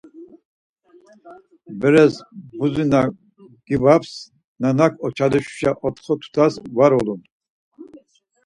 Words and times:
Berez 1.79 2.13
budzi 2.57 2.83
na 2.91 3.01
gyubamz 3.67 4.11
nanak 4.61 4.93
oçalişuşa 5.05 5.71
otxo 5.87 6.13
tutaz 6.21 6.53
var 6.77 6.91
ulun. 6.99 7.21